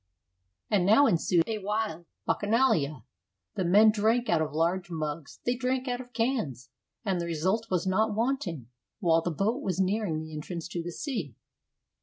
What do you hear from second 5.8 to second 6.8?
out of cans,